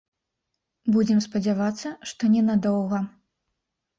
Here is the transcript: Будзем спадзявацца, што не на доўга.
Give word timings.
Будзем 0.93 1.19
спадзявацца, 1.25 1.91
што 2.11 2.31
не 2.37 2.41
на 2.47 2.55
доўга. 2.65 3.03